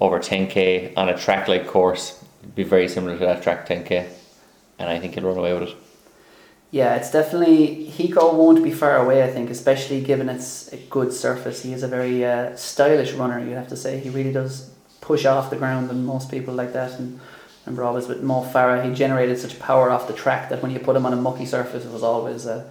[0.00, 4.08] over 10k on a track like course be very similar to that track 10k,
[4.78, 5.76] and I think he'll run away with it.
[6.70, 9.22] Yeah, it's definitely Hiko won't be far away.
[9.22, 11.62] I think, especially given it's a good surface.
[11.62, 13.38] He is a very uh, stylish runner.
[13.38, 16.72] You have to say he really does push off the ground, and most people like
[16.72, 16.98] that.
[16.98, 17.20] And
[17.64, 20.80] remember always with Mo Farah, he generated such power off the track that when you
[20.80, 22.68] put him on a mucky surface, it was always a,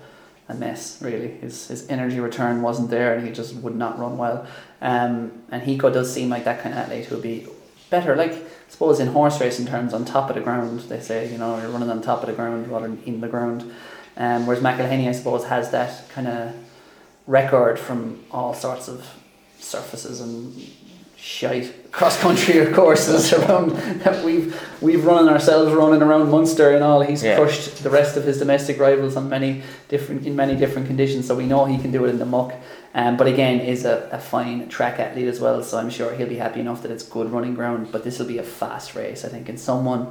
[0.49, 1.01] a mess.
[1.01, 4.45] Really, his his energy return wasn't there, and he just would not run well.
[4.81, 7.47] Um, and Hiko does seem like that kind of athlete who'll be
[7.89, 8.17] better.
[8.17, 11.38] Like I suppose in horse racing terms, on top of the ground, they say you
[11.38, 13.71] know you're running on top of the ground rather than in the ground.
[14.17, 16.56] Um, whereas McElhinney, I suppose, has that kind of
[17.28, 19.06] record from all sorts of
[19.60, 20.56] surfaces and
[21.25, 23.71] shite cross country courses around
[24.03, 27.01] that we've we've run ourselves running around Munster and all.
[27.01, 27.35] He's Yeah.
[27.38, 31.25] crushed the rest of his domestic rivals on many different in many different conditions.
[31.27, 32.53] So we know he can do it in the muck.
[32.93, 35.61] Um, but again, is a, a fine track athlete as well.
[35.63, 37.91] So I'm sure he'll be happy enough that it's good running ground.
[37.91, 40.07] But this will be a fast race, I think, and someone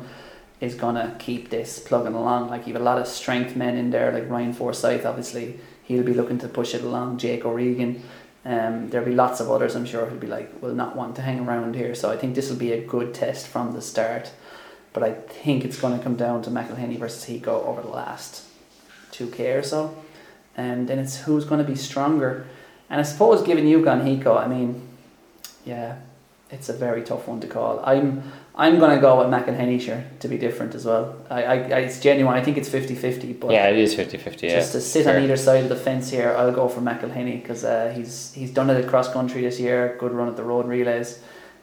[0.61, 2.51] is gonna keep this plugging along.
[2.51, 5.07] Like you've a lot of strength men in there, like Ryan Forsyth.
[5.07, 7.19] Obviously, he'll be looking to push it along.
[7.19, 8.03] Jake O'Regan.
[8.45, 9.75] Um, there'll be lots of others.
[9.75, 11.95] I'm sure who'll be like, will not want to hang around here.
[11.95, 14.33] So I think this will be a good test from the start.
[14.93, 18.45] But I think it's going to come down to McElhinney versus Hiko over the last
[19.11, 19.97] two k or so,
[20.57, 22.47] and then it's who's going to be stronger.
[22.91, 24.89] And I suppose, given you've gone Hiko, I mean,
[25.65, 25.99] yeah,
[26.51, 27.81] it's a very tough one to call.
[27.85, 28.23] I'm
[28.57, 31.17] I'm gonna go with McElhinney here to be different as well.
[31.29, 32.37] I, I, I it's genuine.
[32.37, 34.51] I think it's 50-50, but Yeah, it is 50-50, yeah.
[34.61, 35.17] just to sit Fair.
[35.17, 38.53] on either side of the fence here, I'll go for McElhinney because uh, he's he's
[38.53, 39.97] done it at cross country this year.
[39.99, 41.21] Good run at the road relays,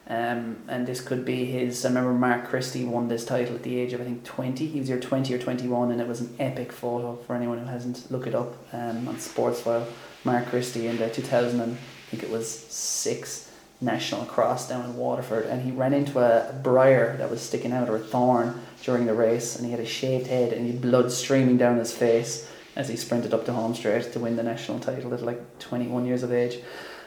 [0.08, 1.82] um, and this could be his.
[1.86, 4.66] I remember Mark Christie won this title at the age of I think twenty.
[4.66, 7.56] He was either twenty or twenty one, and it was an epic photo for anyone
[7.58, 9.86] who hasn't look it up um, on Sportsfile.
[10.24, 13.50] Mark Christie in the two thousand and I think it was six
[13.82, 17.88] national cross down in Waterford, and he ran into a briar that was sticking out
[17.88, 20.80] or a thorn during the race, and he had a shaved head and he had
[20.80, 24.42] blood streaming down his face as he sprinted up to home straight to win the
[24.42, 26.58] national title at like 21 years of age,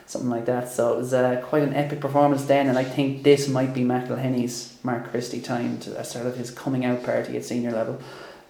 [0.05, 0.69] something like that.
[0.69, 3.81] So it was uh, quite an epic performance then, and I think this might be
[3.81, 7.99] McElhinney's Mark Christie time to uh, sort of his coming out party at senior level.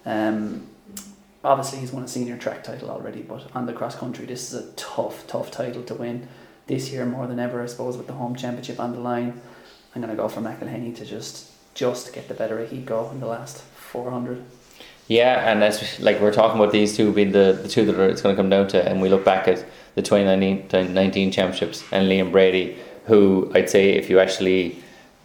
[0.04, 0.66] Um,
[1.42, 4.64] obviously, he's won a senior track title already, but on the cross country, this is
[4.64, 6.28] a tough, tough title to win
[6.66, 9.40] this year more than ever, I suppose, with the home championship on the line.
[9.94, 13.20] I'm going to go for McElhinney to just just get the better of Hiko in
[13.20, 14.42] the last 400.
[15.08, 18.08] Yeah, and as like we're talking about these two being the, the two that are,
[18.08, 21.84] it's going to come down to, and we look back at the 2019 2019 championships
[21.92, 24.82] and Liam Brady, who I'd say if you actually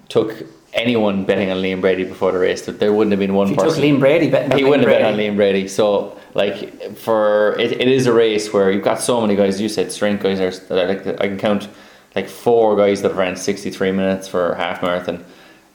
[0.07, 3.47] took anyone betting on Liam Brady before the race, that there wouldn't have been one
[3.47, 3.75] If you took.
[3.75, 5.67] Liam Brady betting he Liam wouldn't have bet on Liam Brady.
[5.67, 9.59] So like for it, it is a race where you've got so many guys.
[9.59, 11.07] You said strength guys are that I like.
[11.21, 11.67] I can count
[12.15, 15.23] like four guys that have ran 63 minutes for half marathon.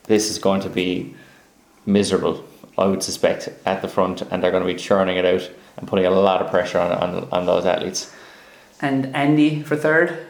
[0.05, 1.15] This is going to be
[1.85, 2.45] miserable,
[2.79, 5.89] I would suspect, at the front, and they're going to be churning it out and
[5.89, 8.13] putting a lot of pressure on on, on those athletes.
[8.81, 10.27] And Andy for third.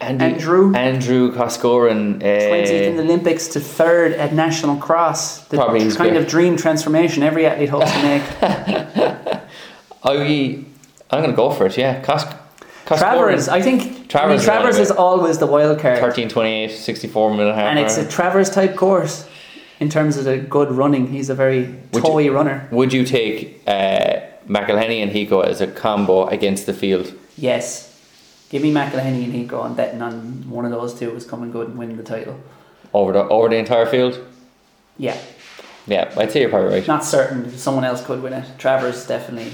[0.00, 0.74] Andy, Andrew?
[0.74, 5.48] Andrew Coscoran, uh, 20th in the Olympics to third at National Cross.
[5.48, 6.22] The Probably kind good.
[6.22, 9.36] of dream transformation every athlete hopes to make.
[10.02, 10.64] I,
[11.10, 11.76] I'm going to go for it.
[11.76, 12.36] Yeah, Coscoran,
[12.86, 15.98] Travers, I think Travers I mean, Travers is always the wild card.
[16.00, 17.64] 13, 28, 64 minute half.
[17.70, 18.08] and it's a.
[18.08, 19.28] Travers type course
[19.78, 21.06] in terms of the good running.
[21.08, 22.66] He's a very Would towy you- runner.
[22.72, 27.12] Would you take uh, McElhinney and Hiko as a combo against the field?
[27.36, 27.86] Yes.
[28.50, 29.64] Give me McElhinney and Hiko.
[29.64, 32.40] I'm betting on one of those two is coming good and winning the title.
[32.92, 34.18] over the over the entire field?
[34.98, 35.16] Yeah.
[35.86, 36.86] Yeah, I'd say you're probably right.
[36.88, 37.56] Not certain.
[37.56, 38.44] Someone else could win it.
[38.58, 39.52] Travers definitely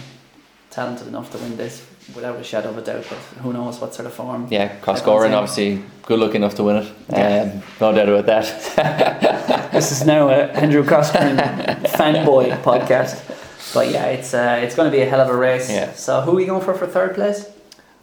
[0.70, 3.94] talented enough to win this without a shadow of a doubt, but who knows what
[3.94, 4.46] sort of form.
[4.50, 6.92] Yeah, Coscoran obviously good looking enough to win it.
[7.11, 7.52] Yeah.
[7.55, 9.52] Um, no doubt about that.
[9.72, 11.37] This is now a Andrew Coscoran
[11.98, 13.22] fanboy podcast.
[13.74, 15.68] But yeah, it's uh, it's going to be a hell of a race.
[15.70, 15.92] Yeah.
[15.92, 17.50] So who are we going for for third place?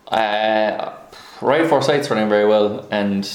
[0.09, 0.93] uh,
[1.41, 3.27] Ryan Forsyth's running very well, and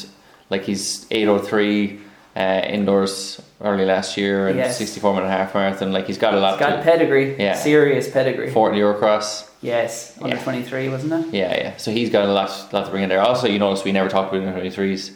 [0.51, 2.01] like he's eight oh three
[2.39, 4.79] uh, indoors early last year and Yes.
[4.79, 5.93] sixty four minute half marathon.
[5.93, 7.37] Like he's got a lot It's got to pedigree.
[7.39, 7.55] Yeah.
[7.55, 8.51] Serious pedigree.
[8.51, 9.47] forty Eurocross.
[9.61, 10.17] Yes.
[10.23, 10.43] Under Yeah.
[10.45, 11.35] 23, 23, wasn't it?
[11.35, 11.77] Yeah, yeah.
[11.79, 13.21] So he's got a lot, lot to bring in there.
[13.21, 15.11] Also, you notice we never talked about under 23s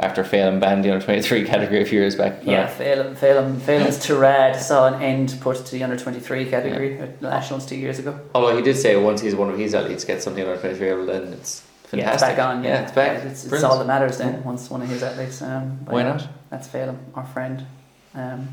[0.00, 2.40] after failing banned the under 23 category a few years back.
[2.44, 7.22] Yeah, Phelan, Phelan, Phelan's Tirad saw an end put to the under 23 category at
[7.22, 8.18] Nationals two years ago.
[8.34, 11.06] Although he did say once he's one of his athletes gets something under 23 level,
[11.06, 11.98] then it's fantastic.
[12.00, 12.64] Yeah, it's back on.
[12.64, 13.24] Yeah, Yeah, it's back.
[13.24, 14.42] It's, it's all that matters then.
[14.42, 15.42] Once one of his athletes.
[15.42, 16.28] Um, Why yeah, not?
[16.50, 17.66] That's Phelan, our friend.
[18.14, 18.48] Um,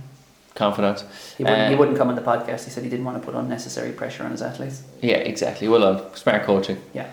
[0.56, 1.04] Confident.
[1.38, 2.66] he wouldn't, he Uh, wouldn't come on the podcast.
[2.66, 4.82] He said he didn't want to put unnecessary pressure on his athletes.
[5.02, 5.68] Yeah, exactly.
[5.68, 6.16] Well done.
[6.16, 6.78] Smart coaching.
[6.94, 7.08] Yeah.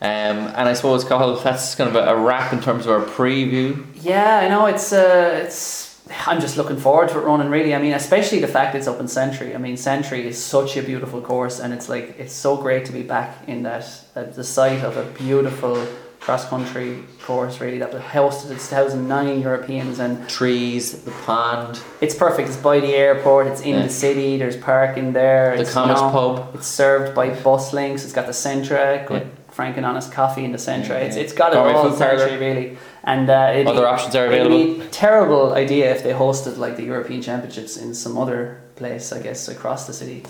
[0.00, 3.84] Um, and I suppose, Cathal, that's kind of a, wrap in terms of our preview.
[4.00, 5.86] Yeah, I know it's uh, it's.
[6.26, 7.50] I'm just looking forward to it running.
[7.50, 9.54] Really, I mean, especially the fact it's up in Santry.
[9.54, 12.92] I mean, Santry is such a beautiful course, and it's like it's so great to
[12.92, 15.84] be back in that at the site of a beautiful
[16.20, 17.60] cross country course.
[17.60, 22.48] Really, that was hosted its 2009 Europeans, and Trees, the pond, it's perfect.
[22.48, 23.46] It's by the airport.
[23.46, 23.82] It's in Yeah.
[23.82, 24.38] the city.
[24.38, 25.54] There's parking there.
[25.56, 26.50] the it's, Commerce Pub.
[26.54, 28.04] It's served by bus links.
[28.04, 29.20] It's got the Centra, Yeah.
[29.50, 30.90] frank and honest coffee in the Centra.
[30.90, 31.92] Yeah, It's it's got it Gourmet all.
[31.92, 33.32] Santry really, and uh,
[33.66, 34.74] Other be- options are it'd available.
[34.76, 39.12] be a terrible idea if they hosted like the European Championships in some other place.
[39.12, 40.22] I guess across the city.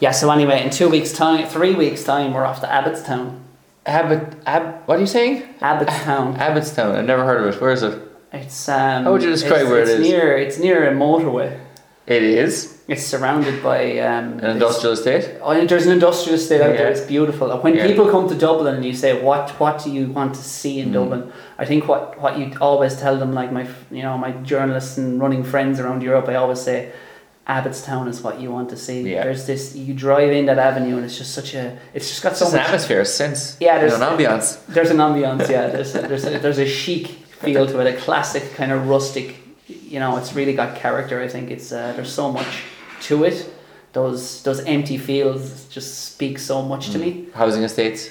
[0.00, 0.10] Yeah.
[0.10, 3.40] So anyway, in two weeks' time, three weeks' time, we're off to Abbottstown.
[3.86, 5.42] Abbott, Ab, what are you saying?
[5.60, 6.36] Abbottstown.
[6.38, 6.96] Abbottstown.
[6.96, 7.60] I've never heard of it.
[7.60, 7.96] Where is it?
[8.32, 9.04] It's um.
[9.04, 10.00] How would you describe it's, where it it's is?
[10.00, 10.36] Near.
[10.36, 11.60] It's near a motorway.
[12.06, 14.38] It is It's surrounded by um.
[14.40, 15.38] an industrial estate.
[15.42, 16.88] Oh, there's an industrial estate out there.
[16.88, 17.48] It's beautiful.
[17.58, 17.86] When Yeah.
[17.86, 20.82] people come to Dublin and you say, "What what do you want to see Mm.
[20.82, 24.32] in Dublin?" I think what what you always tell them, like my you know my
[24.52, 26.90] journalists and running friends around Europe, I always say,
[27.48, 29.02] Abbottstown is what you want to see.
[29.12, 29.22] Yeah.
[29.24, 32.30] There's this you drive in that avenue and it's just such a it's just got
[32.32, 33.56] It's so just an much atmosphere, a sense.
[33.60, 34.66] Yeah, you there's- know, an ambiance.
[34.66, 35.68] there's an ambiance, yeah.
[35.74, 39.36] There's a, there's a, there's a chic feel to it, a classic kind of rustic.
[39.68, 41.20] You know, it's really got character.
[41.22, 42.62] I think it's uh, there's so much
[43.02, 43.48] to it.
[43.92, 47.26] Those those empty fields just speak so much to me.
[47.34, 48.10] Housing estates.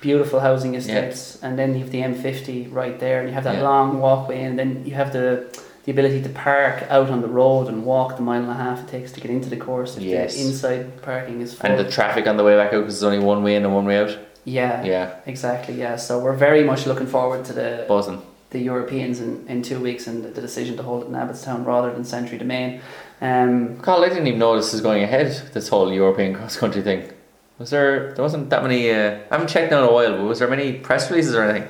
[0.00, 3.56] Beautiful housing estates, and then you have the M50 right there, and you have that
[3.56, 3.68] Yeah.
[3.68, 5.44] long walkway, and then you have the
[5.84, 8.80] the ability to park out on the road and walk the mile and a half
[8.80, 9.96] it takes to get into the course.
[9.96, 10.34] If Yes.
[10.36, 11.70] the inside parking is full.
[11.70, 13.74] And the traffic on the way back out because there's only one way in and
[13.74, 14.16] one way out.
[14.44, 15.74] yeah, Yeah, exactly.
[15.74, 18.20] Yeah, so we're very much looking forward to the buzzing.
[18.50, 21.92] the Europeans in, in two weeks and the decision to hold it in Abbottstown rather
[21.92, 22.80] than Santry Demesne.
[23.22, 25.28] Um, Carl, I didn't even know this was going ahead.
[25.54, 27.10] This whole European cross country thing.
[27.58, 28.12] Was there?
[28.14, 28.90] There wasn't that many.
[28.90, 31.68] Uh, I haven't checked in a while, but was there many press releases or anything?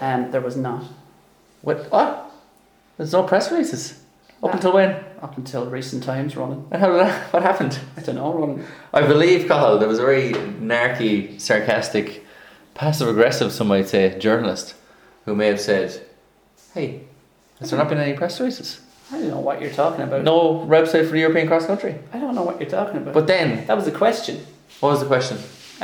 [0.00, 0.82] um, there was not
[1.62, 1.90] What?
[1.92, 2.23] What?
[2.96, 4.00] There's no press releases
[4.42, 5.04] up until when?
[5.24, 6.68] up until recent times running.
[6.70, 7.32] And how did that?
[7.32, 7.78] What happened?
[7.96, 8.64] I don't know running.
[8.92, 12.24] I believe, Cathal, there was a very narky, sarcastic,
[12.74, 14.74] passive aggressive, some might say, journalist
[15.24, 16.06] who may have said,
[16.74, 17.00] Hey,
[17.58, 18.80] has there not been any press releases?
[19.10, 20.24] I don't know what you're talking about.
[20.24, 21.98] No website for the European cross country.
[22.12, 23.14] I don't know what you're talking about.
[23.14, 24.44] But then, that was the question.
[24.80, 25.38] what was the question?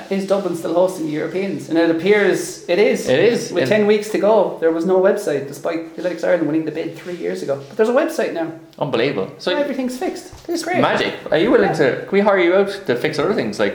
[0.09, 1.68] Is Dublin still hosting the Europeans?
[1.68, 3.09] And it appears it is.
[3.09, 3.53] It is.
[3.53, 6.64] With It- 10 weeks to go, there was no website despite the Athletics Ireland winning
[6.64, 7.57] the bid three years ago.
[7.68, 8.53] But there's a website now.
[8.78, 9.28] Unbelievable.
[9.38, 10.32] So, Everything's fixed.
[10.49, 10.80] It's great.
[10.80, 11.14] magic.
[11.30, 13.74] Are you willing to, can we hire you out to fix other things like,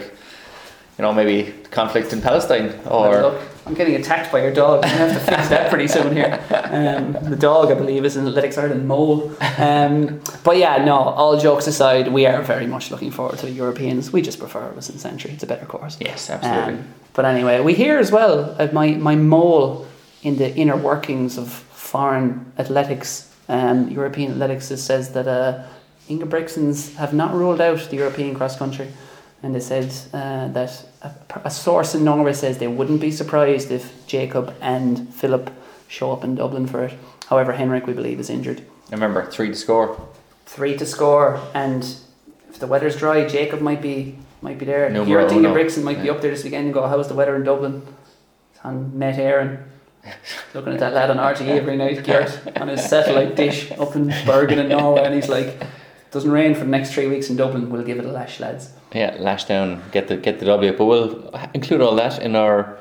[0.97, 3.35] you know, maybe conflict in Palestine or.
[3.65, 4.83] I'm getting attacked by your dog.
[4.83, 6.39] I have to fix that pretty soon here.
[6.51, 9.35] Um, the dog, I believe, is an Athletics Ireland mole.
[9.57, 13.51] Um, but yeah, no, all jokes aside, we are very much looking forward to the
[13.51, 14.11] Europeans.
[14.11, 15.31] We just prefer it was in Santry.
[15.31, 15.97] It's a better course.
[15.99, 16.75] Yes, absolutely.
[16.75, 19.87] Um, but anyway, we hear as well uh, my, my mole
[20.21, 25.63] in the inner workings of foreign athletics, um, European athletics, says that uh,
[26.07, 28.89] Ingebrigtsens have not ruled out the European cross country.
[29.43, 31.11] And they said uh, that a,
[31.45, 35.51] a source in Norway says they wouldn't be surprised if Jakob and Filip
[35.87, 36.93] show up in Dublin for it.
[37.27, 38.63] However, Henrik, we believe, is injured.
[38.91, 40.09] Remember, three to score.
[40.45, 41.83] Three to score, and
[42.49, 44.89] if the weather's dry, Jakob might be might be there.
[44.89, 45.53] Numero Here, Inga uno.
[45.53, 47.81] Brixen might be up there this weekend and go, How's the weather in Dublin?
[48.53, 49.63] It's on Met Éireann.
[50.53, 54.13] Looking at that lad on RTE every night, Gert, on his satellite dish up in
[54.25, 55.59] Bergen in Norway, and he's like,
[56.15, 58.69] Doesn't rain for the next three weeks in Dublin, we'll give it a lash, lads.
[58.93, 60.71] Yeah, lash down, get the get the W.
[60.71, 62.77] But we'll include all that in our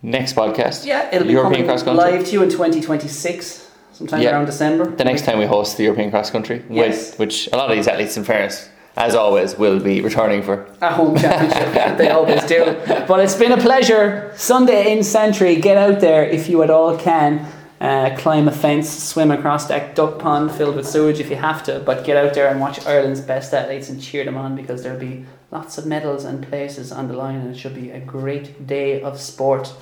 [0.00, 0.86] next podcast.
[0.86, 2.02] Yeah, it'll be European coming cross country.
[2.12, 4.30] live to you in 2026, sometime Yeah.
[4.30, 4.86] around December.
[4.86, 7.10] The next time we host the European cross country, Yes.
[7.10, 10.64] with, which a lot of these athletes, in fairness, as always, will be returning for.
[10.80, 11.96] a home championship.
[11.98, 12.74] they always do.
[13.06, 14.32] But it's been a pleasure.
[14.36, 15.56] Sunday in Santry.
[15.56, 17.44] Get out there if you at all can.
[17.82, 21.64] Uh, climb a fence, swim across that duck pond filled with sewage if you have
[21.64, 21.80] to.
[21.84, 25.00] But get out there and watch Ireland's best athletes and cheer them on because there'll
[25.00, 28.68] be lots of medals and places on the line, and it should be a great
[28.68, 29.74] day of sport.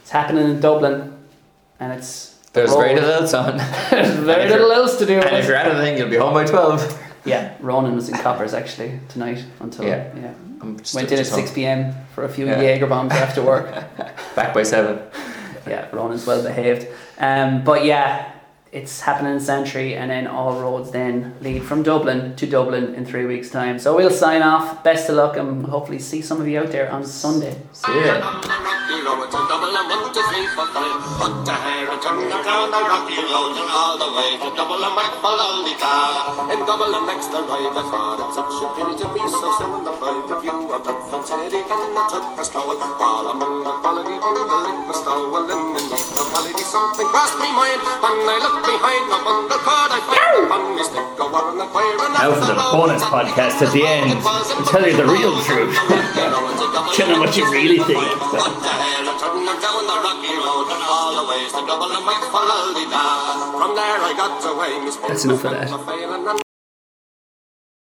[0.00, 1.12] It's happening in Dublin,
[1.80, 2.78] and it's There's Oh.
[2.80, 3.58] very little else on.
[3.90, 5.18] There's very little else to do.
[5.20, 6.80] and if you're anything, you'll be home by twelve.
[7.26, 10.08] Yeah, Ronan was in Coppers actually tonight until Yeah.
[10.16, 10.32] yeah.
[10.94, 11.94] Went in at six p.m.
[12.14, 12.60] for a few Yeah.
[12.62, 13.66] Jaeger bombs after work.
[14.34, 14.98] Back by seven.
[15.66, 16.86] Yeah, Ronan's well behaved.
[17.18, 18.32] Um, but yeah,
[18.72, 23.06] it's happening in Santry, and then all roads then lead from Dublin to Dublin in
[23.06, 23.78] three weeks' time.
[23.78, 24.82] So we'll sign off.
[24.82, 27.56] Best of luck, and hopefully see some of you out there on Sunday.
[27.72, 28.20] See ya.
[30.34, 30.98] To three, five.
[31.14, 34.82] Put the hair and turn the all the way to double.
[34.82, 36.90] And double
[37.38, 38.18] arrive at far.
[38.18, 39.86] It's such a pity to be so soon.
[39.86, 41.22] The of and the.
[42.98, 45.38] All among the quality on the liquor stove.
[45.38, 47.78] And in the quality something crossed mind.
[48.02, 49.54] When I behind the wonder
[49.94, 50.50] I find
[52.10, 54.18] Now for the bonus podcast at the end.
[54.18, 55.78] I'll tell you the real truth.
[56.94, 58.02] Tell them what you really think.
[65.08, 66.43] That's enough of that.